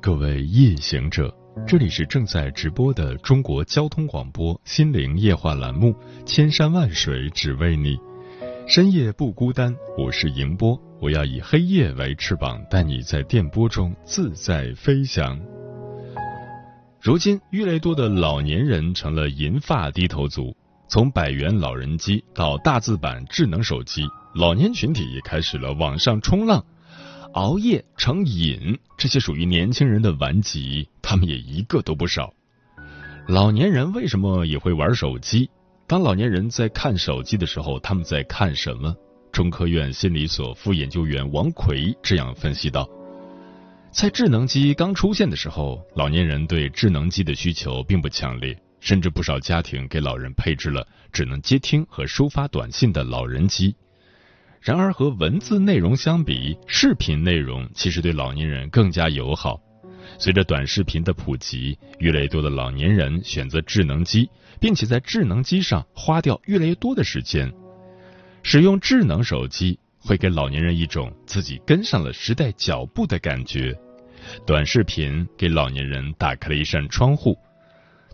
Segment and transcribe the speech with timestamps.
[0.00, 1.34] 各位夜行者，
[1.66, 5.92] 这里是正在直播的中国交通广播心灵夜话栏目
[6.24, 7.96] 《千山万水只为你》，
[8.66, 15.40] 深夜不孤单，我是迎波，我要以黑夜为翅膀，带你在电波中自在飞翔。
[17.00, 20.56] 如今，越来越多的老年人成了银发低头族，
[20.88, 24.02] 从百元老人机到大字版智能手机，
[24.34, 26.64] 老年群体也开始了网上冲浪。
[27.34, 32.32] 熬夜成瘾，这些属于年轻人的顽疾，他们也一个都不少。
[33.26, 35.50] 老年人为什么也会玩手机？
[35.88, 38.94] 当老年人在看手机的时候，他们在看什么？
[39.32, 42.88] 中科院心理所副研究员王奎这样分析道：
[43.90, 53.74] 在智能机刚出现的时候，老年人对智能机的需求并不强烈，甚至不少家庭给老人配置了只能接听和收发短信的老人机。
[54.64, 59.60] 然而，和文字内容相比，视频内容其实对老年人更加友好。
[60.18, 67.52] 随着短视频的普及，越来越多的老年人选择智能机，并且在智能机上花掉越来越多的时间。
[68.42, 73.78] 使用智能手机会给老年人一种自己跟上了时代脚步的感觉。
[74.46, 77.36] 短视频给老年人打开了一扇窗户，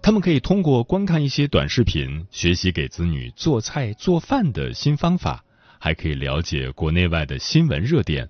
[0.03, 5.45] 他们可以通过观看一些短视频，学习给子女做菜做饭的新方法。
[5.83, 8.29] 还可以了解国内外的新闻热点，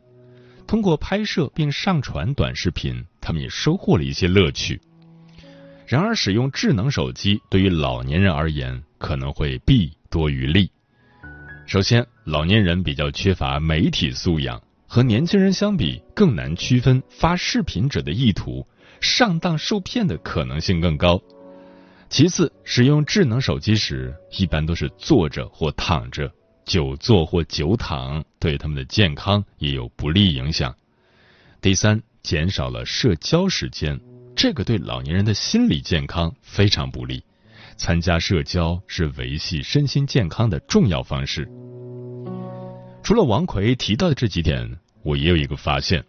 [0.69, 4.81] 通过拍摄并上传短视频，他们也收获了一些乐趣。
[5.85, 10.71] 然而，使用智能手机对于老年人而言可能会弊多于利。
[11.67, 18.65] 首先，老年人比较缺乏媒体素养，和年轻人相比更难区分发视频者的意图，
[19.01, 21.21] 上当受骗的可能性更高。
[22.09, 26.33] 其次，使用智能手机时一般都是坐着或躺着。
[26.71, 30.73] 久坐或久躺对他们的健康也有不利影响。
[31.61, 33.99] 第三，减少了社交时间，
[34.37, 37.25] 这个对老年人的心理健康非常不利。
[37.77, 41.49] 参加社交是维系身心健康的重要方式。
[43.03, 46.05] 除了王奎提到的这几点，我也有一个发现：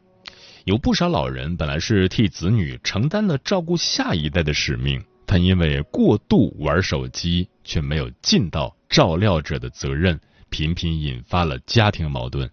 [0.65, 10.19] 有不少老人本来是替子女承担了照顾下一代的使命，但因为过度玩手机，却没有尽到照料者的责任。
[10.51, 12.51] 频频引发了家庭矛盾。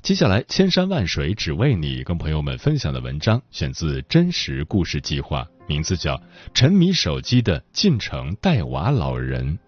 [0.00, 6.16] 接下来，千山万水只为你，跟朋友们分享的文章选自真实故事计划，名字叫
[6.54, 9.58] 《沉迷手机的进城带娃老人》。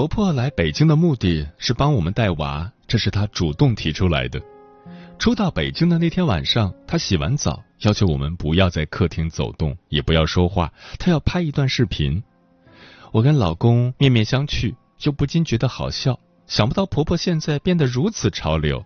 [0.00, 4.40] 婆婆来北京的目的是帮我们带娃，这是她主动提出来的。
[5.18, 12.22] 初到北京的那天晚上，她洗完澡，要求我们不要在客厅走动，也不要说话，她要拍一段视频。
[13.12, 16.18] 我跟老公面面相觑，就不禁觉得好笑。
[16.46, 18.82] 想不到婆婆现在变得如此潮流。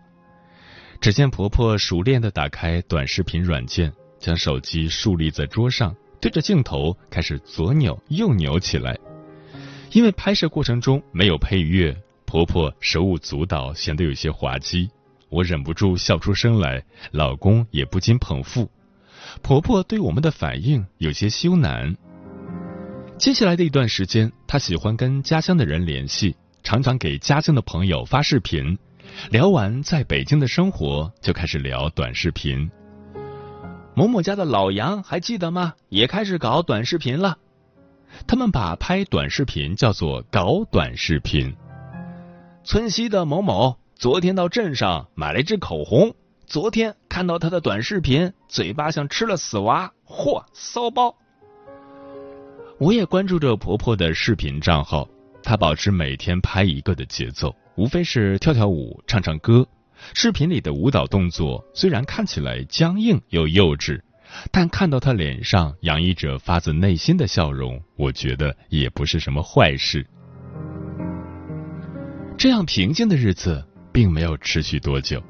[1.01, 8.99] 只见婆婆熟练的打开短视频软件，将手机竖立在桌上，对着镜头开始左扭右扭起来。
[9.91, 14.89] 因为拍摄过程中没有配乐，婆婆手舞足蹈，显得有些滑稽。
[15.29, 18.71] 我忍不住笑出声来，老公也不禁捧腹。
[19.43, 21.97] 婆婆对我们的反应有些羞赧。
[23.19, 28.77] 接下来的一段时间，她喜欢跟家乡的人联系，常常给家乡的朋友发视频。
[29.31, 32.69] 聊完在北京的生活，就开始聊短视频。
[33.95, 35.75] 某某家的老杨还记得吗？
[35.89, 37.39] 也开始搞短视频了。
[38.27, 41.55] 他们把拍短视频叫做搞短视频。
[42.65, 46.15] 村西的某某昨天到镇上买了一支口红。
[46.47, 49.93] 昨天看到他的短视频，嘴巴像吃了死蛙。
[50.07, 51.17] 嚯，骚包！
[52.79, 55.09] 我也关注着婆婆的视频账号，
[55.43, 59.67] 她保持每天拍一个的节奏，无非是跳跳舞、唱唱歌。
[60.13, 64.01] 视频里的舞蹈动作虽然看起来僵硬又幼稚，
[64.51, 70.07] 但看到她脸上洋溢着发自内心的笑容，我觉得也不是什么坏事。
[72.37, 75.23] 这样平静的日子并没有持续多久。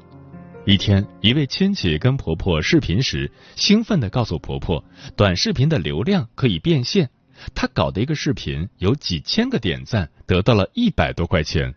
[0.65, 4.83] 一天，一位亲戚跟婆婆视频时，兴奋地告诉婆婆，
[5.15, 7.09] 短视频的流量可以变现。
[7.53, 11.75] 他搞的一个视频有几千个点赞，得到了一百多块钱。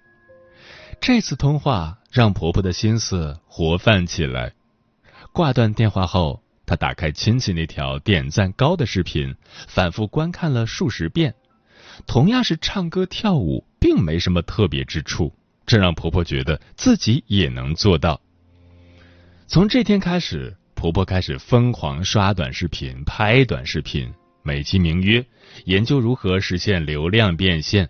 [1.01, 4.55] 这次通话让婆婆的心思活泛起来。
[5.33, 9.35] 挂断电话后，她打开亲戚那条点赞高的视频，
[9.67, 11.35] 反复观看了数十遍。
[12.07, 15.33] 同样是唱歌跳舞，并没什么特别之处，
[15.67, 18.21] 这让婆婆觉得自己也能做到。
[19.47, 24.13] 从这天开始，婆婆开始疯狂刷短视频、拍短视频，
[24.43, 25.25] 美其名曰
[25.65, 27.89] 研究如何实现流量变现。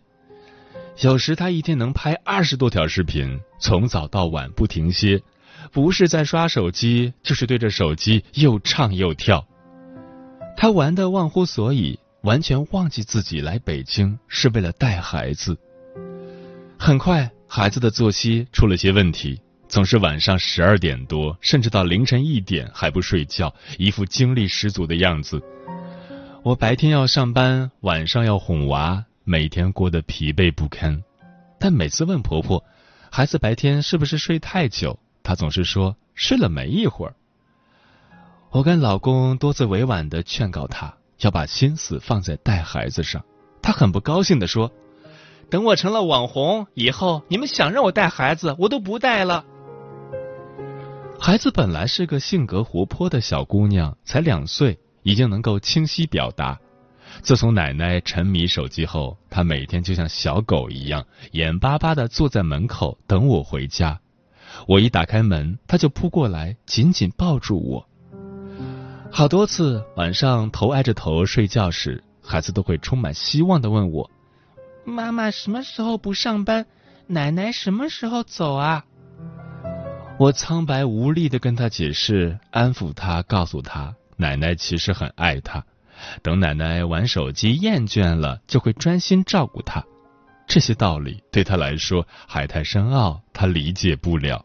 [1.01, 5.21] 有时她一天能拍二十多条视频，从早到晚不停歇，
[5.73, 9.47] 不是在刷手机，就是对着手机又唱又跳。
[10.57, 15.57] 她玩的忘乎所以，完全忘记自己来北京是为了带孩子。
[16.79, 19.41] 很快，孩子的作息出了些问题。
[19.69, 25.43] 总是晚上十二点多，甚至到凌晨一点还不睡觉，一副精力十足的样子。
[26.43, 31.03] 我白天要上班，晚上要哄娃，每天过得疲惫不堪。
[31.61, 32.65] 但每次问婆婆，
[33.11, 37.15] 孩子白天是不是睡太久，她总是说睡了没一会儿。
[38.49, 43.23] 我跟老公多次委婉的劝告她，要把心思放在带孩子上。
[43.61, 44.73] 她很不高兴的说
[45.51, 49.45] ：“等我成了网红以后，你们想让我带孩子，我都不带了。”
[51.21, 56.59] 孩子本来是个性格活泼的小姑娘，才两岁，已经能够清晰表达。
[57.21, 64.01] 自从奶奶沉迷手机后，她每天就像小狗一样，眼巴巴的坐在门口等我回家。
[64.67, 67.89] 我一打开门，他就扑过来，紧紧抱住我。
[69.11, 74.11] 好多次晚上头挨着头睡觉时，孩子都会充满希望的问我
[74.85, 76.67] ：“妈妈什么时候不上班？
[77.07, 78.85] 奶奶什么时候走啊？”
[80.21, 85.65] 我苍白无力的跟他解释，安抚他，告诉他奶奶其实很爱他，
[86.23, 89.83] 等奶奶玩手机厌倦了，就会专心照顾他。
[90.47, 94.45] 这些道理对他来说还太深奥，他理解不了。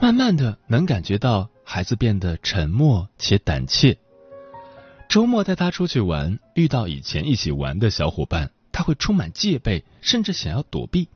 [0.00, 3.98] 慢慢的，能感觉到孩子变得沉默且胆怯。
[5.08, 11.08] 周末带他出去玩，遇到以前一起玩的小伙伴，他会充满戒备，甚至想要躲避。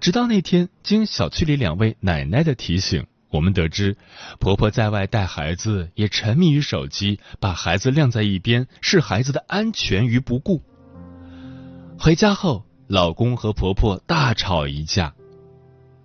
[0.00, 3.96] 直到那天，经小区里两位奶奶的提醒，我们得知
[4.38, 10.62] 婆婆在外带孩子也沉迷于手机，把孩子晾在一边，视孩子的安全于不顾。
[11.98, 15.12] 回家后，老公和婆婆大吵一架。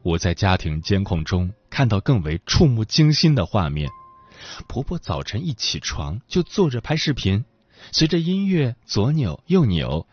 [0.02, 3.90] 我在家庭监控中看到更为触目惊心的画面：
[4.66, 7.44] 婆婆早晨一起床就坐着拍视频，
[7.92, 10.08] 随着音乐左扭右扭；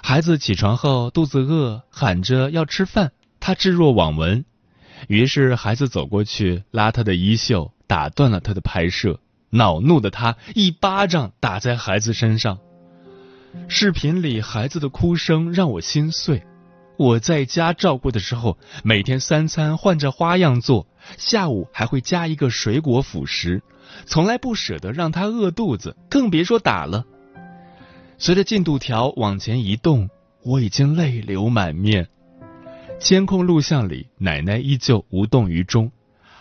[0.00, 3.10] 孩子起床后肚子饿，喊着要吃饭。
[3.40, 4.44] 她置若罔闻，
[5.08, 9.18] 于是孩子走过去拉她的衣袖，打断了她的拍摄。
[9.50, 12.60] 恼怒的她一巴掌打在孩子身上。
[13.66, 16.44] 视频里孩子的哭声让我心碎。
[16.98, 23.62] 我在家照顾的时候，每天三餐换着花样做，下午还会加一个水果辅食，
[24.04, 27.04] 从来不舍得让他饿肚子，更别说打了。
[28.18, 30.10] 随着进度条往前移动，
[30.42, 32.08] 我已经泪流满面。
[32.98, 35.92] 监控录像里，奶奶依旧无动于衷，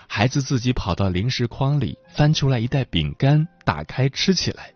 [0.07, 4.71] 孩子自己跑到零食筐里翻出来一袋饼干，打开吃起来。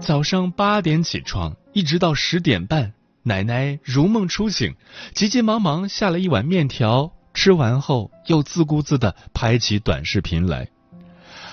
[0.00, 2.93] 早上八点起床，一直到十点半，
[3.26, 4.74] 奶奶如梦初醒，
[5.14, 10.68] 急急忙忙下了一碗面条，吃完后又自顾自的拍起短视频来。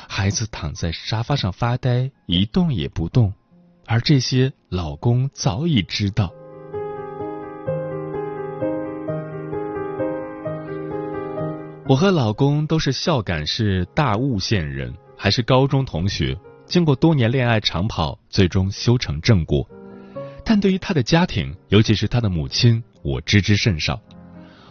[0.09, 3.33] 孩子躺在沙发上发呆，一动也不动，
[3.85, 6.29] 而这些老公早已知道。
[11.87, 16.37] 我和老公都是孝感市大悟县人，还是高中同学。
[16.65, 19.65] 经过多年恋爱长跑，最终修成正果。
[20.43, 24.01] 但对于他的家庭，尤其是他的母亲，我知之甚少。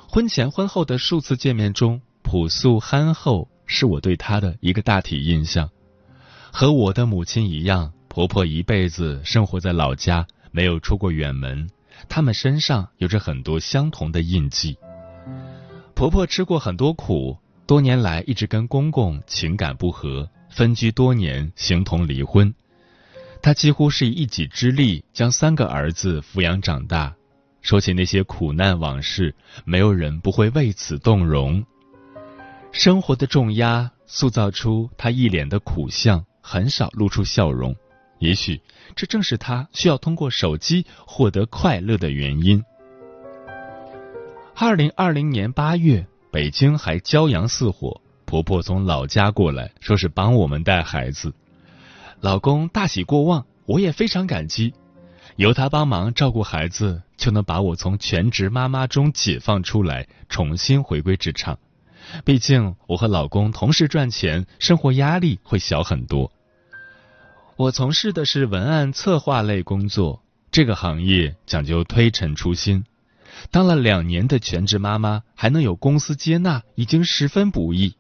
[0.09, 5.71] 婚前婚后的数次见面中，朴素憨厚是我对他的一个大体印象。
[6.53, 11.71] 和我的母亲一样，婆婆一辈子生活在老家，没有出过远门，
[12.09, 14.77] 他们身上有着很多相同的印记。
[15.95, 22.53] 婆婆吃过很多苦，多年来一直跟公公情感不和，分居多年，形同离婚。
[23.43, 27.15] 她几乎是以一己之力将三个儿子抚养长大。
[27.63, 31.65] 说起那些苦难往事，没有人不会为此动容。
[32.73, 37.75] 生活的重压塑造出她一脸的苦相，很少露出笑容。
[38.19, 38.61] 也许
[38.95, 42.63] 这正是她需要通过手机获得快乐的原因。
[44.55, 48.01] 二零二零年八月，北京还骄阳似火。
[48.27, 51.33] 婆婆从老家过来，说是帮我们带孩子。
[52.21, 54.75] 老公大喜过望，我也非常感激。
[55.37, 61.59] 由他帮忙照顾孩子，就能把我从全职妈妈中解放出来，重新回归职场。
[62.25, 66.31] 毕竟我和老公同时赚钱，生活压力会小很多。
[67.57, 72.85] 我从事的是文案策划类工作，这个行业讲究推陈出新。
[73.51, 77.97] 当了两年的全职妈妈，还能有公司接纳，已经十分不易。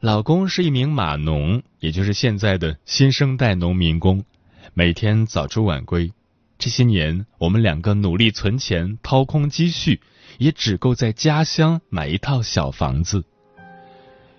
[0.00, 4.24] 老公是一名码农，也就是现在的新生代农民工，
[4.74, 6.12] 每天早出晚归。
[6.58, 10.00] 这些年，我们两个努力存钱，掏空积蓄，
[10.38, 13.24] 也只够在家乡买一套小房子。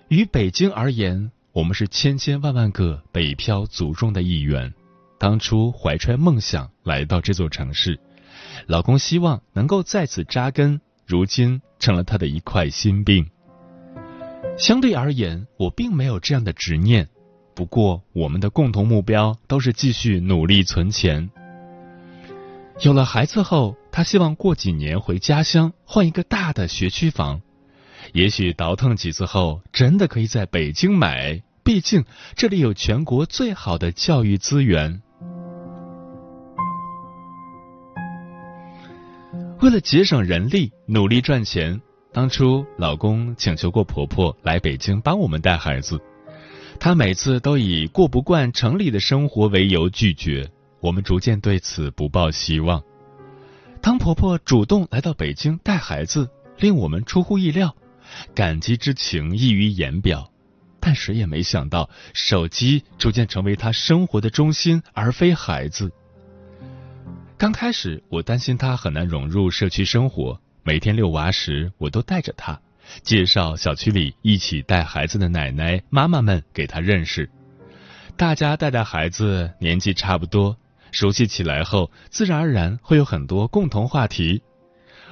[0.06, 4.72] 于北京而言，我们是千千万万个北漂族中的一员。
[5.18, 7.98] 当初怀揣梦想来到这座城市。
[8.66, 13.28] 老公希望能够在此扎根，如今成了他的一块心病。
[14.58, 17.08] 相对而言，我并没有这样的执念。
[17.54, 21.30] 不过，我们的共同目标都是继续努力存钱。
[22.80, 27.40] 有了孩子后，他希望过几年回家乡换一个大的学区房。
[28.12, 35.02] 也许倒腾几次后，真的可以在北京买，毕竟这里有全国最好的教育资源。
[39.60, 41.80] 为了节省人力，努力赚钱，
[42.12, 46.00] 当初老公请求过婆婆来北京帮我们带孩子，
[46.80, 50.50] 她每次都以过不惯城里的生活为由拒绝。
[50.80, 52.82] 我们逐渐对此不抱希望。
[53.80, 57.74] 当婆婆主动来到北京带孩子，令我们出乎意料，
[58.34, 60.30] 感激之情溢于言表。
[60.80, 65.92] 但谁也没想到，手机逐渐成为她生活的中心，而非孩子。
[67.36, 70.40] 刚开始，我担心他很难融入社区生活。
[70.68, 72.60] 每天遛娃时，我都带着他，
[73.00, 77.30] 介绍小区里一起带孩子的奶奶、妈妈们给他认识。
[78.18, 80.58] 大家带带孩子，年纪差不多，
[80.90, 84.42] 熟悉起来后，自然而然会有很多共同话题。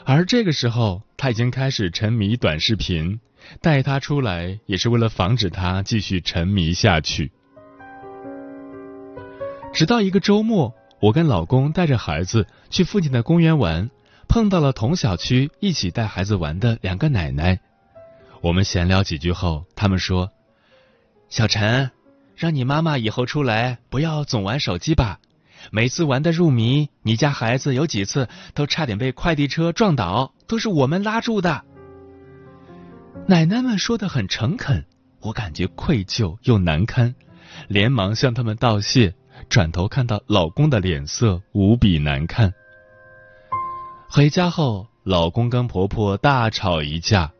[0.05, 3.19] 而这个时候，他已经开始沉迷短视频，
[3.63, 7.33] 带他出来也是为了防止他继续沉迷下去。
[9.73, 10.75] 直到一个周末。
[10.99, 13.91] 我跟老公带着孩子去附近的公园玩，
[14.29, 17.59] 碰到了同小区一起带孩子玩的两个奶奶。
[18.41, 20.31] 我们闲聊几句后，他们说
[21.29, 21.91] ：“小陈，
[22.37, 25.19] 让你妈妈以后出来不要总玩手机吧，
[25.71, 31.65] 每次玩的入迷，你家孩子有几次都差点被快递车撞倒，都是我们拉住的。”
[33.27, 34.85] 奶奶们说的很诚恳，
[35.21, 37.15] 我感觉愧疚又难堪，
[37.69, 39.15] 连忙向他们道谢。
[39.49, 42.53] 转头看到老公的脸色无比难看。
[44.09, 47.33] 回家后，老公跟婆婆大吵一架，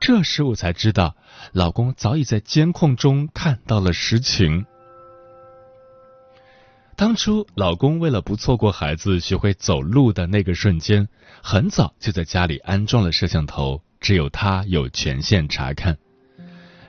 [0.00, 1.16] 这时我才知道，
[1.52, 4.64] 老公早已在监控中看到了实情。
[6.94, 11.08] 当初，老公为了不错过孩子学会走路的那个瞬间，
[11.42, 15.96] 很早就在家里安装了摄像头，只有他有权限查看。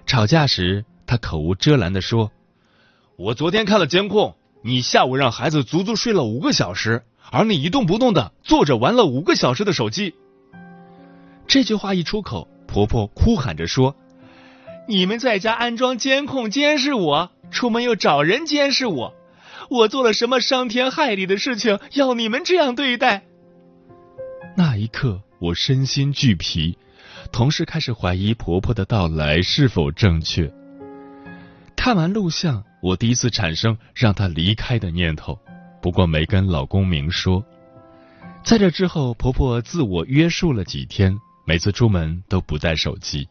[0.05, 2.31] 吵架时，他口无遮拦的说
[3.17, 10.13] ：“我昨天看了监控。”你下午让孩子足足睡了五个小时，而你一动不动的坐着玩了五个小时的手机。
[11.47, 13.95] 这句话一出口，婆婆哭喊着说
[14.87, 19.13] ：“你们在家安装监控监视我，出门又找人监视我，
[19.69, 23.23] 我做了什么伤天害理的事情，要你们这样对待？”
[24.55, 26.77] 那一刻，我身心俱疲，
[27.31, 30.51] 同时开始怀疑婆婆的到来是否正确。
[31.75, 32.63] 看完录像。
[32.81, 35.37] 我第一次产生让她离开的念头，
[35.81, 37.43] 不过没跟老公明说。
[38.43, 43.27] 在这之后，婆婆自我约束了几天，每次出门都不带手机。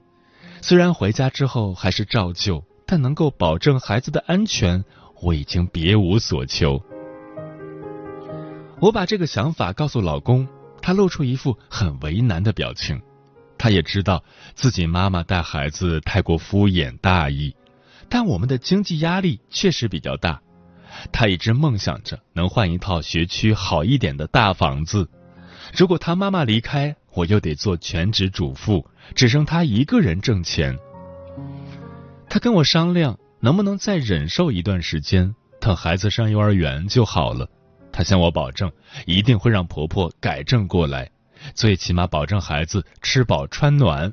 [0.60, 4.84] 虽然回家之后还是照旧，但能够保证孩子的安全，
[5.22, 6.80] 我已经别无所求。
[8.80, 10.46] 我把这个想法告诉老公，
[10.80, 13.00] 他露出一副很为难的表情。
[13.58, 17.54] 他也知道自己妈妈带孩子太过敷衍大意。
[18.08, 20.40] 但我们的经济压力确实比较大，
[21.12, 25.08] 他一直梦想着能换一套学区好一点的大房子，
[25.76, 30.78] 如果她妈妈离开，我又得做全职主妇，只剩她一个人挣钱。
[32.28, 37.48] 她跟我商量，能不能再忍受一段时间，等孩子上幼儿园就好了。
[37.92, 38.70] 她向我保证，
[39.06, 41.10] 一定会让婆婆改正过来，
[41.54, 44.12] 最起码保证孩子吃饱穿暖。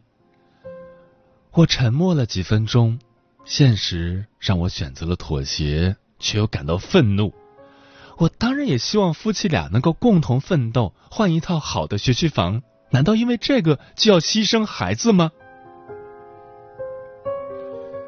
[1.51, 3.00] 我沉默了几分钟，
[3.46, 7.33] 现实让我选择了妥协，却又感到愤怒。
[8.17, 12.62] 我当然也希望夫妻俩能够共同奋斗，换一套好的学区房。
[12.89, 15.31] 难道因为这个就要牺牲孩子吗？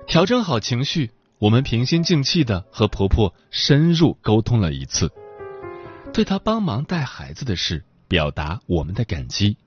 [0.07, 5.11] 调整好情绪，我们平心静气的和婆婆深入沟通了一次，
[6.11, 9.57] 对她帮忙带孩子的事表达我们的感激，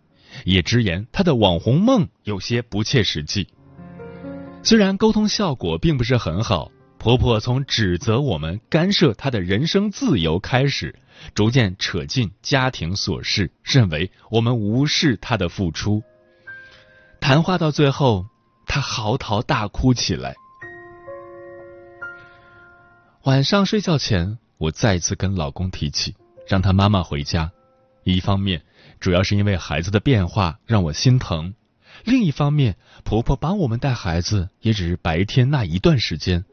[0.44, 3.46] 也直言她的网红梦有些不切实际。
[4.64, 6.72] 虽然沟通效果并不是很好，
[7.02, 10.94] 婆婆从指责我们干涉她的人生自由开始，
[11.34, 16.04] 逐渐扯进家庭琐事，认为我们无视她的付出。
[17.20, 18.26] 谈话到最后。
[18.64, 20.36] 她嚎啕大哭起来。
[23.24, 26.14] 晚上睡觉前，我再次跟老公提起
[26.48, 27.50] 让他妈妈回家。
[28.04, 28.62] 一方面，
[29.00, 31.52] 主要是因为孩子的变化让我心疼；
[32.04, 36.44] 另一方面，婆婆帮我们带孩子也只是白天那一段时间。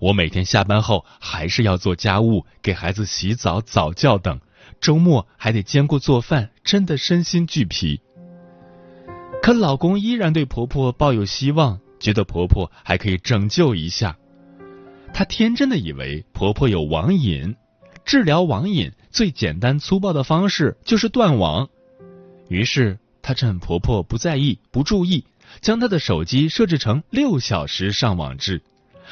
[0.00, 4.40] 我每天下班后还是要做家务，给孩子洗澡、早教等，
[4.80, 8.00] 周末还得兼顾做饭，真的身心俱疲。
[9.42, 14.16] 可老公依然对婆婆抱有希望，觉得婆婆还可以拯救一下。
[15.12, 17.54] 他天真的以为婆婆有网瘾，
[18.04, 21.68] 治疗网瘾最简单粗暴的方式就是断网。
[22.48, 25.24] 于是他趁婆婆不在意、不注意，
[25.60, 28.62] 将她的手机设置成六小时上网制，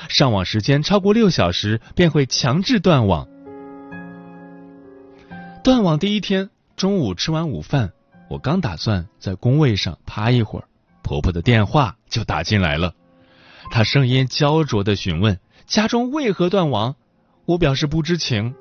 [0.08, 3.28] 上网时间超过六小时便会强制断网。
[5.64, 7.92] 断网第一天中午吃完午饭。
[8.28, 10.64] 我刚打算在工位上趴一会儿，
[11.02, 12.94] 婆婆的电话就打进来了。
[13.70, 16.96] 她声音焦灼的询问家中为何断网，
[17.44, 18.54] 我表示不知情。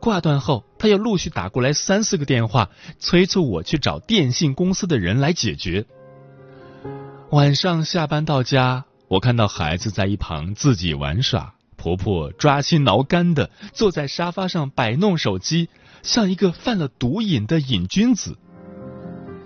[0.00, 5.86] 挂断后，她又陆续打过来三四个电话，催促我去找电信公司的人来解决。
[7.30, 15.68] 晚上下班到家，我看到孩子在一旁自己玩耍，婆婆抓心挠肝的坐在沙发上摆弄手机，
[16.04, 18.38] 像一个犯了毒瘾的瘾君子。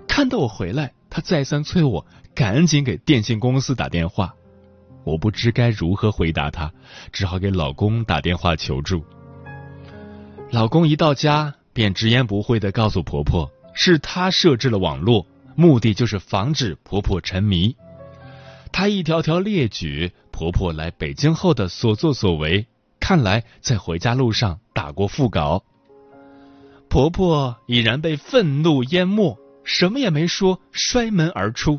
[0.07, 4.35] 看到我回来，她再三催我赶紧给电信公司打电话。
[5.03, 6.71] 我不知该如何回答她，
[7.11, 9.03] 只好给老公打电话求助。
[10.51, 17.75] 老公一到家便直言不讳的告诉婆婆，是他设置了网络，目的就是防止婆婆沉迷。
[18.77, 22.67] 他一条条列举婆婆来北京后的所作所为，
[22.99, 25.63] 看来在回家路上打过腹稿。
[26.89, 29.39] 婆婆已然被愤怒淹没。
[29.63, 31.79] 什么也没说，摔门而出。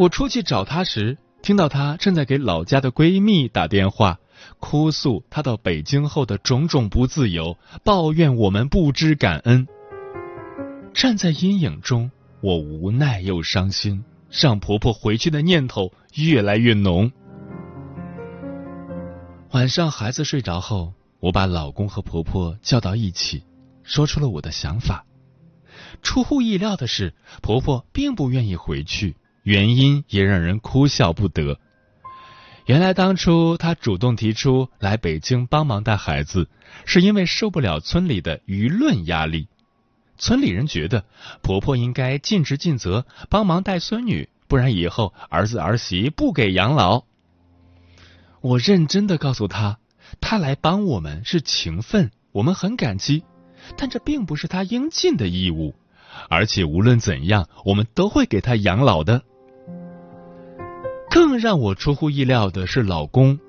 [0.00, 4.18] 我出去找她时，听到她正在给老家的闺蜜打电话，
[4.58, 9.68] 哭诉她到北京后的种种不自由，抱怨我们不知感恩。
[10.92, 17.10] 站在阴影中，我无奈又伤心，让婆婆回去的念头越来越浓。
[19.52, 23.42] 晚上孩子睡着后，我把老公和婆婆叫到一起。
[23.82, 25.06] 说出了我的想法。
[26.02, 31.60] 出乎意料的是，婆婆并不愿意回去，原因也让人哭笑不得。
[32.66, 36.48] 原来当初她主动提出来北京帮忙带孩子，
[36.84, 39.48] 是因为受不了村里的舆论压力。
[40.18, 41.04] 村里人觉得
[41.42, 47.04] 婆婆应该尽职尽责，帮忙带孙女，不然以后儿子儿媳不给养老。
[48.40, 49.78] 我认真的告诉她，
[50.20, 53.24] 她来帮我们是情分，我们很感激。
[53.76, 55.74] 但这并不是他应尽的义务，
[56.28, 59.22] 而且无论怎样，我们都会给他养老的。
[61.10, 63.40] 更让我出乎意料的是，老公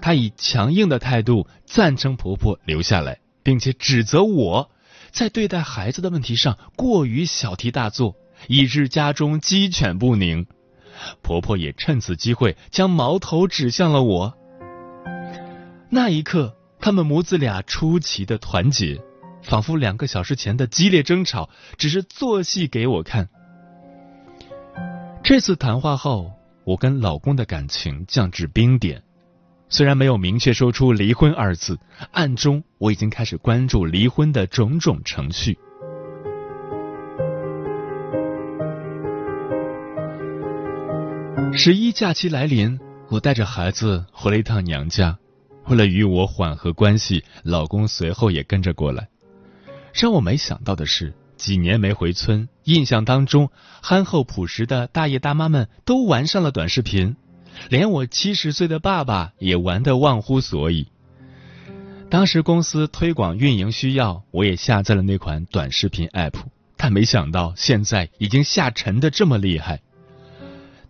[0.00, 4.70] 他以强硬的态度赞成婆婆留下来，并且指责我
[5.16, 8.14] 在对待孩子的问题上过于小题大做，
[8.48, 10.46] 以致家中鸡犬不宁。
[11.22, 14.36] 婆婆也趁此机会将矛头指向了我。
[15.88, 19.00] 那一刻，他们母子俩出奇的团结。
[19.42, 21.48] 仿佛两个小时前的激烈争吵
[21.78, 23.30] 只是做戏给我看。
[25.24, 26.32] 这次谈话后，
[26.64, 29.02] 我跟老公的感情降至冰点。
[29.68, 31.78] 虽然没有明确说出离婚二字，
[32.12, 35.58] 暗中我已经开始关注离婚的种种程序。
[41.52, 45.18] 十一假期来临，我带着孩子回了一趟娘家。
[45.66, 49.08] 为了与我缓和关系，老公随后也跟着过来。
[49.92, 53.50] 让我没想到的是，几年没回村，印象当中
[53.82, 57.16] 憨厚朴实的大爷大妈们都玩上了短视频，
[57.68, 60.88] 连我七十岁的爸爸也玩得忘乎所以。
[62.08, 66.34] 当时公司推广运营需要，我也下载了那款短视频 app，
[66.76, 69.80] 但没想到现在已经下沉的这么厉害。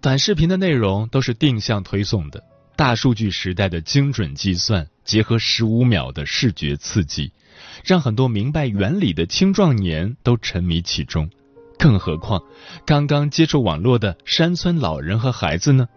[0.02, 2.44] 短视频的内容都是定向推送的，
[2.76, 7.32] 大数据时代的精准计算，结合十五秒的视觉刺激，
[7.82, 11.30] 让很多明白原理的青壮年都沉迷其中。
[11.78, 12.42] 更何况，
[12.84, 15.88] 刚刚接触网络的山村老人和孩子呢？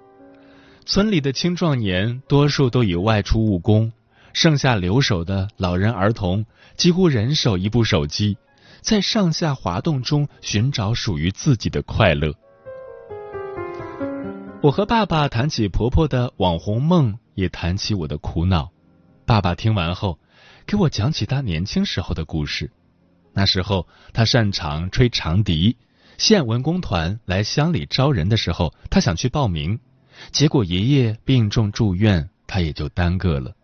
[0.92, 3.94] 村里的青壮年多数都已外出务工。
[4.34, 6.44] 剩下留守的老人儿童
[6.78, 8.36] 几乎人手一部手机，
[8.82, 12.34] 在上下滑动中寻找属于自己的快乐。
[14.64, 18.72] 我和爸爸谈起婆婆的网红梦，也谈起我的苦恼。
[19.28, 20.18] 爸爸听完后，
[20.66, 22.72] 给我讲起他年轻时候的故事。
[23.34, 25.78] 那时候他擅长吹长笛，
[26.18, 29.80] 县文工团来乡里招人的时候，他想去报名，
[30.32, 33.56] 结果爷爷病重住院，他也就耽搁了。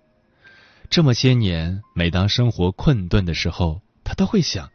[0.90, 4.70] 这么些年，每当生活困顿的时候，他都会想：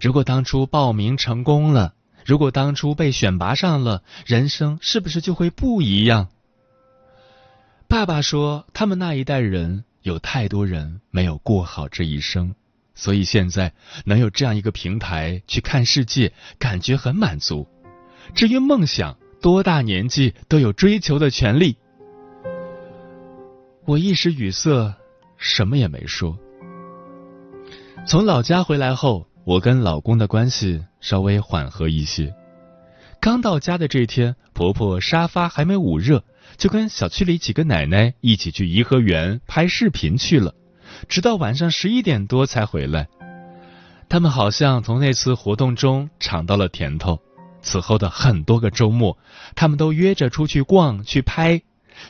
[0.00, 6.28] 如果当初报名成功了，如果当初被选拔上了，人生是不是就会不一样？
[7.88, 12.56] 爸爸说，他们那一代人有太多人没有过好这一生，
[12.96, 13.72] 所以现在
[14.04, 17.68] 能有这样一个平台去看世界，感觉很满足。
[18.34, 21.76] 至于梦想，多大年纪都有追求的权利。
[23.84, 24.94] 我一时语塞。
[25.38, 26.34] 什么也没说。
[28.06, 32.34] 从老家回来后，我跟老公的关系稍微缓和一些。
[33.20, 36.24] 刚到家的这天，婆婆沙发还没捂热，
[36.56, 40.54] 就跟小区里几个奶奶一起去颐和园拍视频去了，
[41.06, 43.08] 直到晚上十一点多才回来。
[44.08, 47.20] 他们好像从那次活动中尝到了甜头，
[47.66, 49.18] 此后的很多个周末，
[49.56, 51.60] 他们都约着出去逛去拍。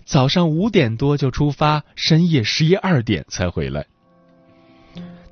[0.04, 3.86] 早上五点多就出发，深夜十一二点才回来。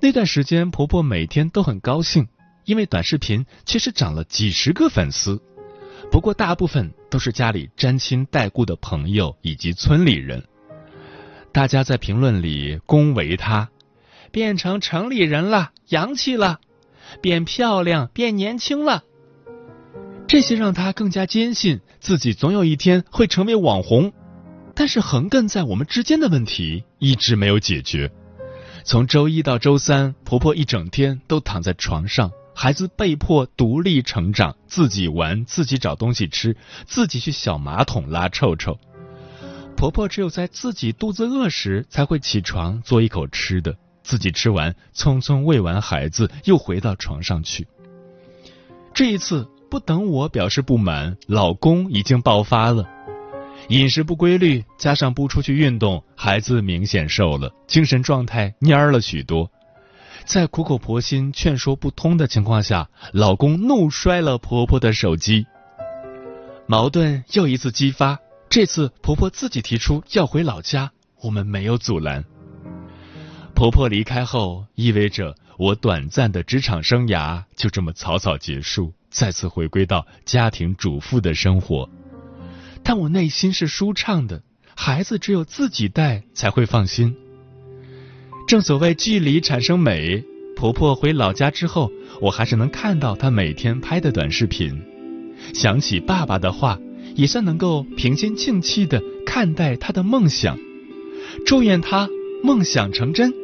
[0.01, 2.27] 那段时间，婆婆每天都很高兴，
[2.65, 5.43] 因为短视频确实涨了几十个粉丝。
[6.11, 10.43] 不过，大部分都是家里沾亲带故的朋友以及村里人。
[11.53, 13.69] 大家在评论里恭维她，
[14.31, 16.61] 变成城里人了，洋气了，
[17.21, 19.05] 变漂亮，变年轻了。
[20.27, 24.13] 这些让她更加坚信自己总有一天会成为网红。
[24.75, 28.11] 但是横亘在我们之间的问题一直没有解决。
[28.83, 38.79] 从周一到周三，婆婆一整天都躺在床上，孩子被迫独立成长，自己玩，自己找东西吃，自己去小马桶拉臭臭。
[39.77, 47.67] 婆婆只有在自己肚子饿时才会起床做一口吃的，自己吃完，匆匆喂完孩子，又回到床上去。
[48.93, 52.89] 这一次不等我表示不满，老公已经爆发了。
[53.71, 59.51] 饮食不规律，加上不出去运动，孩子明显瘦了，精神状态蔫儿了许多。
[60.25, 65.45] 在苦口婆心劝说不通的情况下，老公怒摔了婆婆的手机。
[66.69, 72.25] 矛盾又一次激发，这次婆婆自己提出要回老家，我们没有阻拦。
[73.57, 81.89] 婆婆离开后，意味着我短暂的职场生涯就这么草草结束，再次回归到家庭主妇的生活。
[82.83, 84.43] 但我内心是舒畅的，
[84.75, 87.17] 孩子只有自己带才会放心。
[88.47, 90.25] 正所谓距离产生美，
[90.57, 91.91] 婆婆回老家之后，
[92.21, 94.83] 我还是能看到她每天拍的短视频，
[95.55, 96.79] 想起爸爸的话，
[97.15, 100.59] 也算能够平心静气的看待她的梦想。
[101.47, 102.09] 祝愿她
[102.43, 103.44] 梦想成真。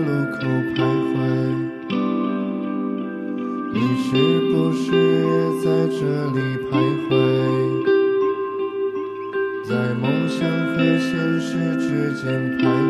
[0.00, 0.38] 路口
[0.74, 0.76] 徘
[1.10, 1.14] 徊。
[3.72, 4.08] 你是
[4.50, 5.30] 不是也
[5.62, 5.98] 在这
[6.32, 6.38] 里
[6.70, 6.72] 徘
[7.06, 7.10] 徊？
[9.68, 10.38] 在梦想
[10.74, 11.08] 和现
[11.40, 11.84] 实之
[12.14, 12.24] 间
[12.58, 12.89] 徘徊。